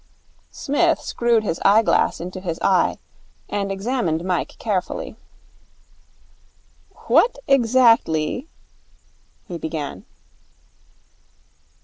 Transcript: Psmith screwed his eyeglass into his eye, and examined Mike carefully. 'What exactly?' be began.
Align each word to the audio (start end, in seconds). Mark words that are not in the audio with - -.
Psmith 0.49 0.99
screwed 0.99 1.43
his 1.43 1.61
eyeglass 1.63 2.19
into 2.19 2.41
his 2.41 2.59
eye, 2.63 2.97
and 3.47 3.71
examined 3.71 4.25
Mike 4.25 4.55
carefully. 4.57 5.15
'What 7.05 7.37
exactly?' 7.47 8.47
be 9.47 9.59
began. 9.59 10.05